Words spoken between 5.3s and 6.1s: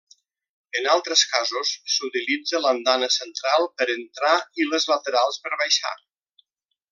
per baixar.